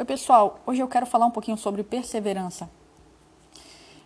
[0.00, 0.58] Oi, pessoal.
[0.66, 2.70] Hoje eu quero falar um pouquinho sobre perseverança.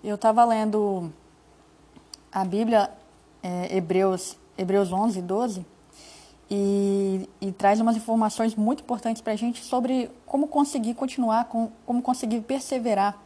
[0.02, 1.12] Eu estava lendo
[2.32, 2.90] a Bíblia,
[3.40, 5.64] é, Hebreus, Hebreus 11, 12,
[6.50, 11.70] e, e traz umas informações muito importantes para a gente sobre como conseguir continuar, com,
[11.86, 13.16] como conseguir perseverar.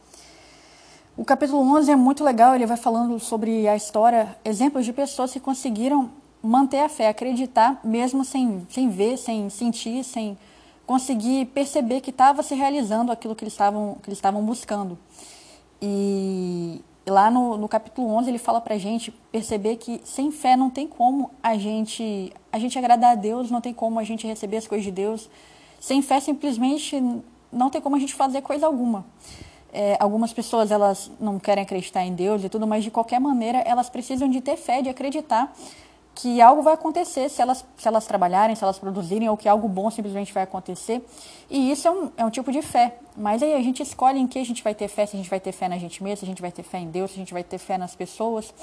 [1.17, 5.33] O capítulo 11 é muito legal, ele vai falando sobre a história, exemplos de pessoas
[5.33, 10.37] que conseguiram manter a fé, acreditar, mesmo sem, sem ver, sem sentir, sem
[10.89, 14.97] conseguir perceber que estava se realizando aquilo que eles estavam que eles estavam buscando.
[15.79, 20.57] E lá no, no capítulo 11 ele fala para a gente perceber que sem fé
[20.57, 24.25] não tem como a gente a gente agradar a Deus, não tem como a gente
[24.25, 25.29] receber as coisas de Deus.
[25.79, 26.99] Sem fé simplesmente
[27.51, 29.05] não tem como a gente fazer coisa alguma.
[29.71, 33.59] É, algumas pessoas elas não querem acreditar em Deus e tudo, mas de qualquer maneira
[33.59, 35.55] elas precisam de ter fé, de acreditar
[36.21, 39.69] que algo vai acontecer se elas, se elas trabalharem, se elas produzirem, ou que algo
[39.69, 41.01] bom simplesmente vai acontecer.
[41.49, 42.97] E isso é um, é um tipo de fé.
[43.15, 45.29] Mas aí a gente escolhe em que a gente vai ter fé, se a gente
[45.29, 47.15] vai ter fé na gente mesmo, se a gente vai ter fé em Deus, se
[47.15, 48.53] a gente vai ter fé nas pessoas.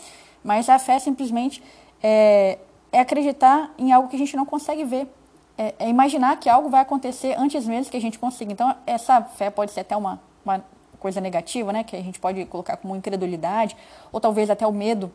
[0.45, 1.63] Mas a fé simplesmente
[2.03, 2.59] é,
[2.93, 5.09] é acreditar em algo que a gente não consegue ver.
[5.57, 8.53] É, é, imaginar que algo vai acontecer antes mesmo que a gente consiga.
[8.53, 10.63] Então, essa fé pode ser até uma, uma
[10.99, 11.83] coisa negativa, né?
[11.85, 13.75] Que a gente pode colocar como incredulidade,
[14.13, 15.11] ou talvez até o medo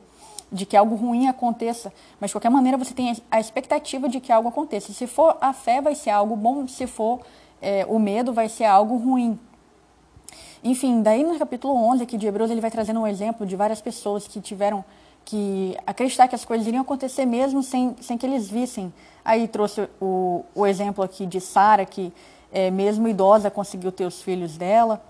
[0.51, 4.31] de que algo ruim aconteça, mas de qualquer maneira você tem a expectativa de que
[4.31, 4.91] algo aconteça.
[4.91, 7.21] Se for a fé, vai ser algo bom, se for
[7.61, 9.39] é, o medo, vai ser algo ruim.
[10.63, 13.81] Enfim, daí no capítulo 11 aqui de Hebreus, ele vai trazendo um exemplo de várias
[13.81, 14.83] pessoas que tiveram
[15.23, 18.93] que acreditar que as coisas iriam acontecer mesmo sem, sem que eles vissem.
[19.23, 22.11] Aí trouxe o, o exemplo aqui de Sara, que
[22.51, 25.01] é, mesmo idosa conseguiu ter os filhos dela.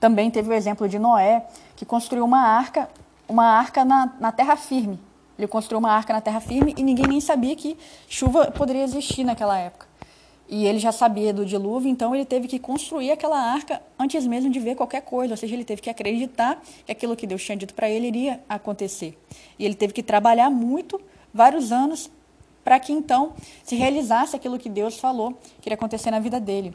[0.00, 1.44] Também teve o exemplo de Noé,
[1.76, 2.88] que construiu uma arca
[3.28, 4.98] uma arca na, na terra firme.
[5.38, 7.76] Ele construiu uma arca na terra firme e ninguém nem sabia que
[8.08, 9.86] chuva poderia existir naquela época.
[10.48, 14.50] E ele já sabia do dilúvio, então ele teve que construir aquela arca antes mesmo
[14.50, 15.34] de ver qualquer coisa.
[15.34, 18.40] Ou seja, ele teve que acreditar que aquilo que Deus tinha dito para ele iria
[18.48, 19.16] acontecer.
[19.58, 20.98] E ele teve que trabalhar muito,
[21.34, 22.10] vários anos,
[22.64, 26.74] para que então se realizasse aquilo que Deus falou que iria acontecer na vida dele.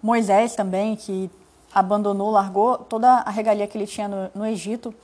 [0.00, 1.28] Moisés também, que
[1.74, 4.94] abandonou, largou toda a regalia que ele tinha no, no Egito,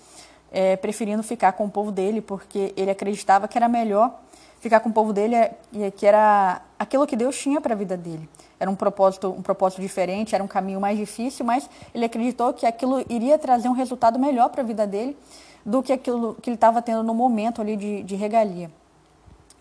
[0.53, 4.15] é, preferindo ficar com o povo dele, porque ele acreditava que era melhor
[4.61, 5.35] ficar com o povo dele,
[5.73, 8.29] e que era aquilo que Deus tinha para a vida dele.
[8.59, 12.67] Era um propósito, um propósito diferente, era um caminho mais difícil, mas ele acreditou que
[12.67, 15.17] aquilo iria trazer um resultado melhor para a vida dele
[15.65, 18.71] do que aquilo que ele estava tendo no momento ali de, de regalia.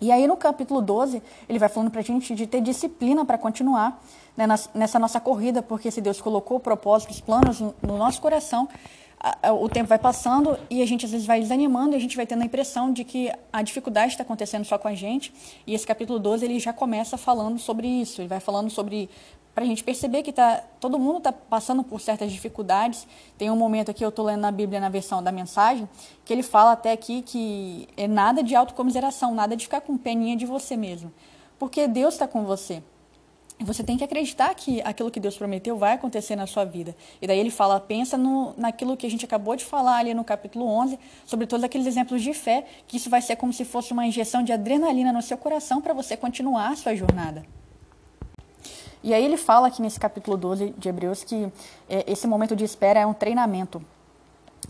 [0.02, 3.38] E aí no capítulo 12, ele vai falando para a gente de ter disciplina para
[3.38, 4.02] continuar
[4.36, 8.70] né, nessa nossa corrida, porque se Deus colocou propósitos, planos no nosso coração,
[9.62, 12.26] o tempo vai passando e a gente às vezes vai desanimando e a gente vai
[12.26, 15.34] tendo a impressão de que a dificuldade está acontecendo só com a gente.
[15.68, 19.10] E esse capítulo 12 ele já começa falando sobre isso, ele vai falando sobre
[19.60, 23.06] para a gente perceber que tá, todo mundo está passando por certas dificuldades.
[23.38, 25.88] Tem um momento aqui, eu estou lendo na Bíblia, na versão da mensagem,
[26.24, 30.38] que ele fala até aqui que é nada de autocomiseração, nada de ficar com peninha
[30.38, 31.12] de você mesmo.
[31.60, 32.82] Porque Deus está com você.
[33.60, 36.96] Você tem que acreditar que aquilo que Deus prometeu vai acontecer na sua vida.
[37.22, 40.24] E daí ele fala, pensa no, naquilo que a gente acabou de falar ali no
[40.24, 43.92] capítulo 11, sobre todos aqueles exemplos de fé, que isso vai ser como se fosse
[43.92, 47.59] uma injeção de adrenalina no seu coração para você continuar a sua jornada.
[49.02, 51.52] E aí ele fala aqui nesse capítulo 12 de Hebreus que
[51.90, 53.82] é, esse momento de espera é um treinamento.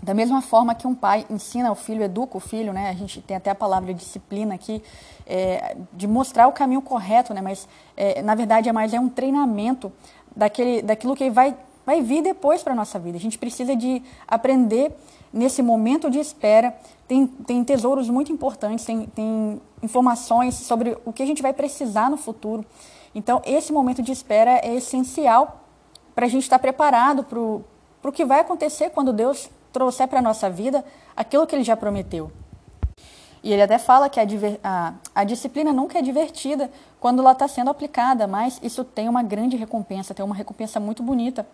[0.02, 2.90] Da mesma forma que um pai ensina o filho, educa o filho, né?
[2.90, 4.82] A gente tem até a palavra disciplina aqui,
[5.28, 7.42] é, de mostrar o caminho correto, né?
[7.42, 9.92] Mas é, na verdade é mais é um treinamento
[10.36, 13.18] daquele, daquilo que vai, vai vir depois para a nossa vida.
[13.18, 14.96] A gente precisa de aprender
[15.34, 16.74] nesse momento de espera.
[17.08, 22.10] Tem, tem tesouros muito importantes, tem, tem informações sobre o que a gente vai precisar
[22.10, 22.64] no futuro.
[23.14, 25.66] Então, esse momento de espera é essencial
[26.14, 30.22] para a gente estar preparado para o que vai acontecer quando Deus trouxer para a
[30.22, 30.84] nossa vida
[31.16, 32.32] aquilo que Ele já prometeu.
[33.42, 34.24] E ele até fala que a,
[34.64, 36.70] a, a disciplina nunca é divertida
[37.00, 41.02] quando ela está sendo aplicada, mas isso tem uma grande recompensa, tem uma recompensa muito
[41.02, 41.48] bonita.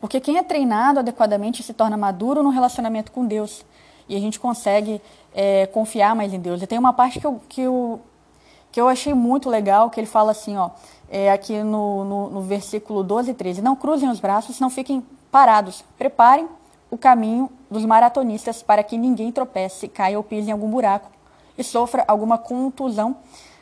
[0.00, 3.64] Porque quem é treinado adequadamente se torna maduro no relacionamento com Deus.
[4.08, 5.00] E a gente consegue
[5.32, 6.60] é, confiar mais em Deus.
[6.60, 8.00] E tem uma parte que eu, que eu
[8.74, 10.70] que eu achei muito legal, que ele fala assim, ó,
[11.08, 15.00] é, aqui no, no, no versículo 12 e 13, não cruzem os braços, não fiquem
[15.30, 16.48] parados, preparem
[16.90, 21.08] o caminho dos maratonistas para que ninguém tropece, caia ou pise em algum buraco
[21.56, 23.16] e sofra alguma contusão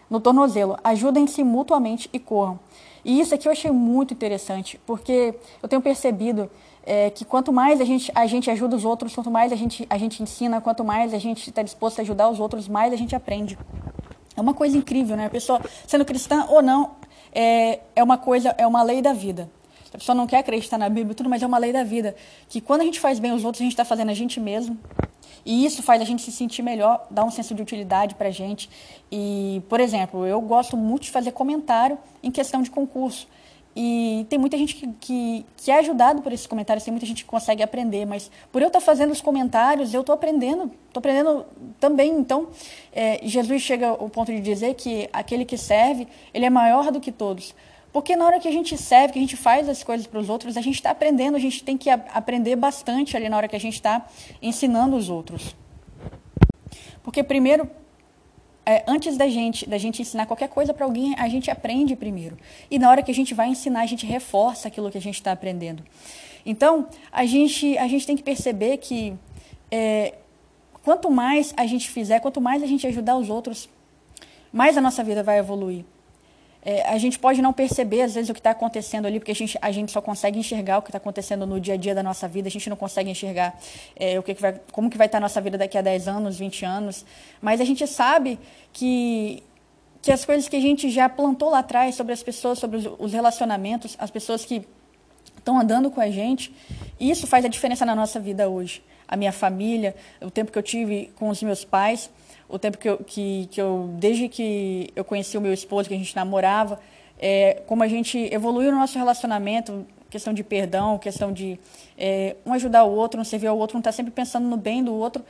[0.08, 0.78] no tornozelo.
[0.82, 2.58] Ajudem-se mutuamente e corram.
[3.04, 6.50] E isso aqui eu achei muito interessante, porque eu tenho percebido
[6.86, 9.86] é, que quanto mais a gente, a gente ajuda os outros, quanto mais a gente,
[9.90, 12.96] a gente ensina, quanto mais a gente está disposto a ajudar os outros, mais a
[12.96, 13.58] gente aprende.
[14.36, 15.26] É uma coisa incrível, né?
[15.26, 16.92] A pessoa, sendo cristã ou não,
[17.32, 19.50] é, é uma coisa, é uma lei da vida.
[19.92, 22.16] A pessoa não quer acreditar na Bíblia e tudo, mas é uma lei da vida.
[22.48, 24.78] Que quando a gente faz bem aos outros, a gente está fazendo a gente mesmo.
[25.44, 28.30] E isso faz a gente se sentir melhor, dá um senso de utilidade para a
[28.30, 28.70] gente.
[29.10, 33.26] E, por exemplo, eu gosto muito de fazer comentário em questão de concurso.
[33.74, 37.24] E tem muita gente que, que, que, é ajudado por esses comentários, tem muita gente
[37.24, 41.46] que consegue aprender, mas por eu estar fazendo os comentários, eu estou aprendendo, estou aprendendo
[41.80, 42.12] também.
[42.12, 42.48] Então,
[42.92, 47.00] é, Jesus chega ao ponto de dizer que aquele que serve, ele é maior do
[47.00, 47.54] que todos.
[47.92, 50.28] Porque na hora que a gente serve, que a gente faz as coisas para os
[50.28, 53.56] outros, a gente está aprendendo, a gente tem que aprender bastante ali na hora que
[53.56, 54.06] a gente está
[54.40, 55.54] ensinando os outros.
[57.02, 57.68] Porque primeiro,
[58.64, 62.38] é, antes da gente, da gente ensinar qualquer coisa para alguém, a gente aprende primeiro.
[62.70, 65.16] E na hora que a gente vai ensinar, a gente reforça aquilo que a gente
[65.16, 65.82] está aprendendo.
[66.46, 69.14] Então, a gente, a gente tem que perceber que
[69.70, 70.14] é,
[70.82, 73.68] quanto mais a gente fizer, quanto mais a gente ajudar os outros,
[74.52, 75.84] mais a nossa vida vai evoluir.
[76.64, 79.34] É, a gente pode não perceber, às vezes, o que está acontecendo ali, porque a
[79.34, 82.04] gente, a gente só consegue enxergar o que está acontecendo no dia a dia da
[82.04, 83.58] nossa vida, a gente não consegue enxergar
[83.96, 85.82] é, o que, que vai, como que vai estar tá a nossa vida daqui a
[85.82, 87.04] 10 anos, 20 anos.
[87.40, 88.38] Mas a gente sabe
[88.72, 89.42] que,
[90.00, 92.88] que as coisas que a gente já plantou lá atrás sobre as pessoas, sobre os,
[92.96, 94.64] os relacionamentos, as pessoas que
[95.36, 96.54] estão andando com a gente,
[97.00, 98.84] isso faz a diferença na nossa vida hoje.
[99.08, 102.08] A minha família, o tempo que eu tive com os meus pais
[102.52, 105.94] o tempo que eu, que, que eu desde que eu conheci o meu esposo, que
[105.94, 106.78] a gente namorava,
[107.18, 111.58] é, como a gente evoluiu no nosso relacionamento, questão de perdão, questão de
[111.96, 114.58] é, um ajudar o outro, um servir ao outro, um estar tá sempre pensando no
[114.58, 115.24] bem do outro.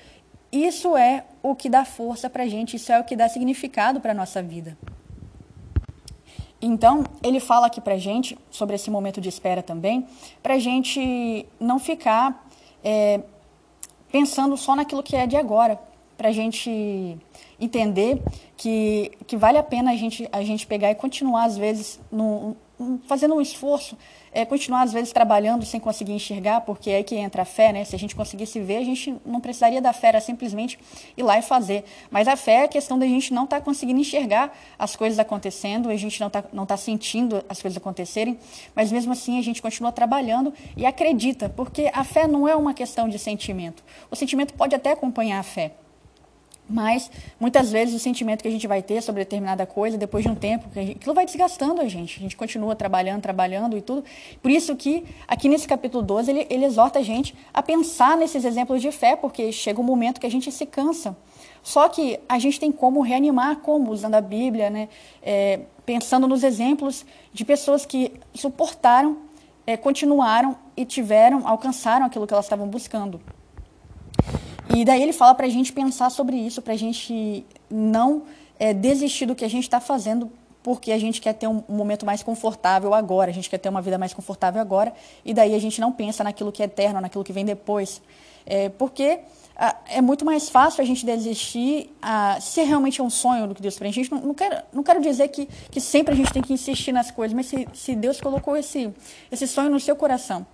[0.50, 4.00] Isso é o que dá força para a gente, isso é o que dá significado
[4.00, 4.76] para nossa vida.
[6.60, 10.06] Então, ele fala aqui para gente, sobre esse momento de espera também,
[10.42, 12.48] para gente não ficar
[12.82, 13.20] é,
[14.10, 15.78] pensando só naquilo que é de agora,
[16.22, 17.18] para a gente
[17.60, 18.22] entender
[18.56, 22.56] que, que vale a pena a gente, a gente pegar e continuar, às vezes, no,
[23.06, 23.96] fazendo um esforço,
[24.32, 27.72] é, continuar, às vezes, trabalhando sem conseguir enxergar, porque é aí que entra a fé,
[27.72, 27.84] né?
[27.84, 30.78] Se a gente conseguisse ver, a gente não precisaria da fé, era simplesmente
[31.16, 31.84] ir lá e fazer.
[32.10, 35.18] Mas a fé é a questão da gente não estar tá conseguindo enxergar as coisas
[35.18, 38.38] acontecendo, a gente não está não tá sentindo as coisas acontecerem,
[38.74, 42.72] mas mesmo assim a gente continua trabalhando e acredita, porque a fé não é uma
[42.72, 43.82] questão de sentimento.
[44.10, 45.72] O sentimento pode até acompanhar a fé,
[46.68, 50.30] mas muitas vezes o sentimento que a gente vai ter sobre determinada coisa, depois de
[50.30, 52.18] um tempo, aquilo vai desgastando a gente.
[52.18, 54.04] A gente continua trabalhando, trabalhando e tudo.
[54.40, 58.44] Por isso que aqui nesse capítulo 12 ele, ele exorta a gente a pensar nesses
[58.44, 61.16] exemplos de fé, porque chega um momento que a gente se cansa.
[61.62, 64.88] Só que a gente tem como reanimar, como usando a Bíblia, né?
[65.22, 69.18] É, pensando nos exemplos de pessoas que suportaram,
[69.66, 73.20] é, continuaram e tiveram, alcançaram aquilo que elas estavam buscando.
[74.74, 78.22] E daí ele fala para a gente pensar sobre isso, para a gente não
[78.58, 80.30] é, desistir do que a gente está fazendo
[80.62, 83.82] porque a gente quer ter um, momento mais confortável agora, a gente quer ter uma
[83.82, 87.24] vida mais confortável agora, e daí a gente não pensa naquilo que é eterno, naquilo
[87.24, 88.00] que vem depois.
[88.46, 89.20] É, porque
[89.56, 93.54] a, é muito mais fácil a gente desistir a, se realmente é um sonho do
[93.54, 94.10] que Deus para a gente.
[94.10, 97.10] Não, não, quero, não quero dizer que, que sempre a gente tem que insistir nas
[97.10, 98.92] coisas, mas se, se Deus colocou esse,
[99.30, 100.46] esse sonho no seu coração,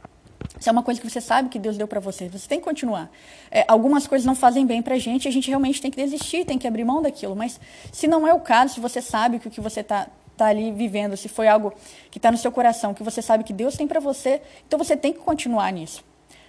[0.59, 2.65] se é uma coisa que você sabe que Deus deu para você, você tem que
[2.65, 3.11] continuar.
[3.51, 6.45] É, algumas coisas não fazem bem para a gente, a gente realmente tem que desistir,
[6.45, 7.37] tem que abrir mão daquilo.
[7.37, 7.61] Mas
[7.93, 10.71] se não é o caso, se você sabe que o que você está tá ali
[10.73, 11.73] vivendo, se foi algo
[12.11, 14.97] que está no seu coração, que você sabe que Deus tem para você, então você
[14.97, 16.05] tem que continuar nisso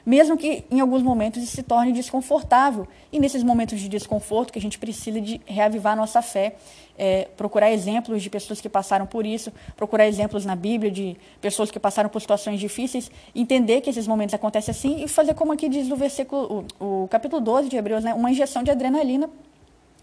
[0.06, 2.88] mesmo que em alguns momentos isso se torne desconfortável.
[3.12, 6.56] E nesses momentos de desconforto que a gente precisa de reavivar nossa fé,
[6.98, 11.72] é, procurar exemplos de pessoas que passaram por isso, procurar exemplos na Bíblia de pessoas
[11.72, 15.70] que passaram por situações difíceis, entender que esses momentos acontecem assim e fazer como aqui
[15.70, 19.30] diz versículo, o, o capítulo 12 de Hebreus, né, uma injeção de adrenalina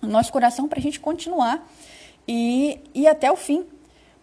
[0.00, 1.66] no nosso coração para a gente continuar
[2.26, 3.64] e ir até o fim,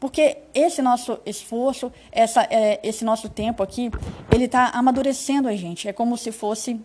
[0.04, 3.90] porque esse nosso esforço, essa, é, esse nosso tempo aqui,
[4.30, 5.88] ele está amadurecendo a gente.
[5.88, 6.78] É como se fosse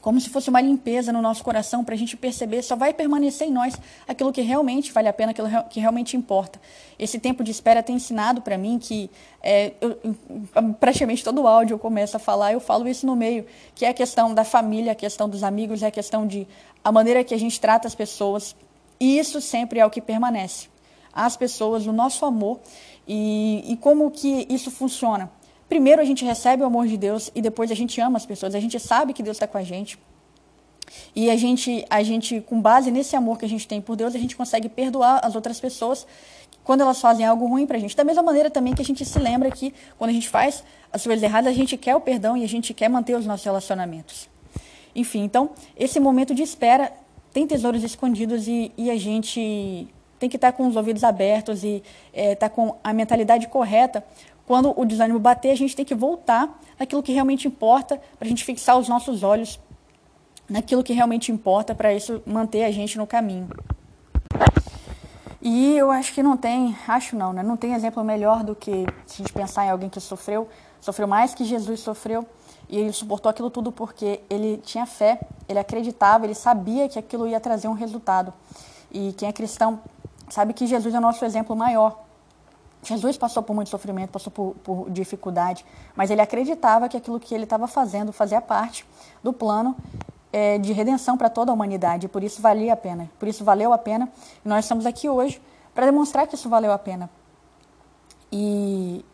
[0.00, 3.48] como se fosse uma limpeza no nosso coração para a gente perceber, só vai permanecer
[3.48, 3.74] em nós
[4.06, 6.60] aquilo que realmente vale a pena, aquilo que realmente importa.
[6.96, 9.10] Esse tempo de espera tem ensinado para mim que
[9.42, 9.98] é, eu,
[10.78, 13.44] praticamente todo áudio eu começo a falar, eu falo isso no meio,
[13.74, 16.46] que é a questão da família, a questão dos amigos, é a questão de
[16.84, 18.54] a maneira que a gente trata as pessoas.
[19.00, 20.69] E isso sempre é o que permanece
[21.12, 22.60] às pessoas, o nosso amor
[23.06, 25.30] e, e como que isso funciona.
[25.68, 28.54] Primeiro a gente recebe o amor de Deus e depois a gente ama as pessoas.
[28.54, 29.98] A gente sabe que Deus está com a gente.
[31.14, 34.14] E a gente, a gente, com base nesse amor que a gente tem por Deus,
[34.14, 36.06] a gente consegue perdoar as outras pessoas
[36.64, 37.96] quando elas fazem algo ruim para a gente.
[37.96, 41.04] Da mesma maneira também que a gente se lembra que quando a gente faz as
[41.04, 44.28] coisas erradas, a gente quer o perdão e a gente quer manter os nossos relacionamentos.
[44.94, 46.92] Enfim, então, esse momento de espera
[47.32, 49.88] tem tesouros escondidos e, e a gente
[50.20, 54.04] tem que estar com os ouvidos abertos e estar tá com a mentalidade correta.
[54.46, 58.28] Quando o desânimo bater, a gente tem que voltar naquilo que realmente importa, para a
[58.28, 59.58] gente fixar os nossos olhos
[60.48, 63.48] naquilo que realmente importa, para isso manter a gente no caminho.
[65.40, 67.42] E eu acho que não tem, acho não, né?
[67.42, 70.48] Não tem exemplo melhor do que se a gente pensar em alguém que sofreu,
[70.80, 72.26] sofreu mais que Jesus sofreu,
[72.68, 77.26] e ele suportou aquilo tudo porque ele tinha fé, ele acreditava, ele sabia que aquilo
[77.26, 78.34] ia trazer um resultado.
[78.92, 79.80] E quem é cristão
[80.30, 81.98] sabe que Jesus é o nosso exemplo maior.
[82.82, 87.34] Jesus passou por muito sofrimento, passou por, por dificuldade, mas ele acreditava que aquilo que
[87.34, 88.86] ele estava fazendo fazia parte
[89.22, 89.76] do plano
[90.32, 92.08] é, de redenção para toda a humanidade.
[92.08, 93.10] Por isso valia a pena.
[93.18, 94.08] Por isso valeu a pena.
[94.44, 95.40] E nós estamos aqui hoje
[95.74, 97.10] para demonstrar que isso valeu a pena.
[98.32, 99.04] E,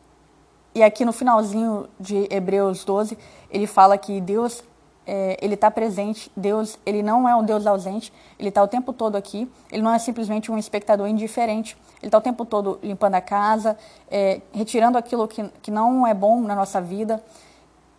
[0.75, 3.19] e aqui no finalzinho de Hebreus 12,
[3.51, 4.63] ele fala que Deus
[5.07, 6.31] é, ele está presente.
[6.37, 8.13] Deus ele não é um Deus ausente.
[8.39, 9.51] Ele está o tempo todo aqui.
[9.71, 11.77] Ele não é simplesmente um espectador indiferente.
[12.03, 13.77] Ele está o tempo todo limpando a casa,
[14.11, 17.23] é, retirando aquilo que, que não é bom na nossa vida,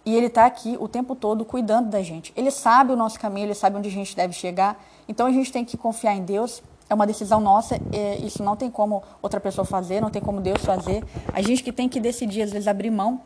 [0.05, 2.31] e ele está aqui o tempo todo cuidando da gente.
[2.35, 4.81] Ele sabe o nosso caminho, ele sabe onde a gente deve chegar.
[5.07, 6.63] Então a gente tem que confiar em Deus.
[6.89, 7.77] É uma decisão nossa,
[8.23, 11.03] isso não tem como outra pessoa fazer, não tem como Deus fazer.
[11.33, 13.19] A gente que tem que decidir, às vezes, abrir mão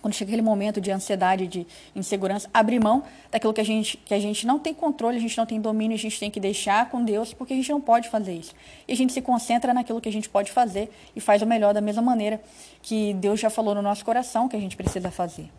[0.00, 4.14] quando chega aquele momento de ansiedade, de insegurança, abrir mão daquilo que a gente que
[4.14, 6.88] a gente não tem controle, a gente não tem domínio, a gente tem que deixar
[6.90, 8.54] com Deus, porque a gente não pode fazer isso.
[8.86, 11.74] E a gente se concentra naquilo que a gente pode fazer e faz o melhor
[11.74, 12.40] da mesma maneira
[12.82, 15.50] que Deus já falou no nosso coração que a gente precisa fazer.